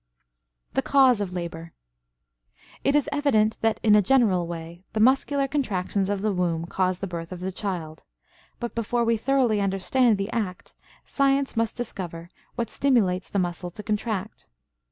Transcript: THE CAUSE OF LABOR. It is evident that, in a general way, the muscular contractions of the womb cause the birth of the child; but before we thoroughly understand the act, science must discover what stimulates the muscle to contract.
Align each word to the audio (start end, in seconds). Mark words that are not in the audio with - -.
THE 0.73 0.81
CAUSE 0.81 1.21
OF 1.21 1.31
LABOR. 1.31 1.73
It 2.83 2.95
is 2.95 3.07
evident 3.11 3.57
that, 3.61 3.79
in 3.83 3.93
a 3.93 4.01
general 4.01 4.47
way, 4.47 4.83
the 4.93 4.99
muscular 4.99 5.47
contractions 5.47 6.09
of 6.09 6.21
the 6.23 6.31
womb 6.31 6.65
cause 6.65 6.97
the 6.97 7.05
birth 7.05 7.31
of 7.31 7.39
the 7.39 7.51
child; 7.51 8.01
but 8.59 8.73
before 8.73 9.03
we 9.05 9.15
thoroughly 9.15 9.61
understand 9.61 10.17
the 10.17 10.31
act, 10.31 10.73
science 11.05 11.55
must 11.55 11.77
discover 11.77 12.29
what 12.55 12.71
stimulates 12.71 13.29
the 13.29 13.37
muscle 13.37 13.69
to 13.69 13.83
contract. 13.83 14.47